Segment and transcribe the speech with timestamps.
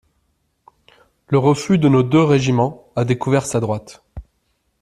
[1.27, 4.03] Le refus de nos deux régiments a découvert sa droite.